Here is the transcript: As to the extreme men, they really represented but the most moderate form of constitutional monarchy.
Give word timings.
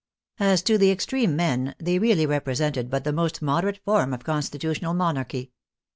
As 0.39 0.63
to 0.63 0.79
the 0.79 0.89
extreme 0.89 1.35
men, 1.35 1.75
they 1.77 1.99
really 1.99 2.25
represented 2.25 2.89
but 2.89 3.03
the 3.03 3.13
most 3.13 3.39
moderate 3.39 3.77
form 3.85 4.15
of 4.15 4.23
constitutional 4.23 4.95
monarchy. 4.95 5.51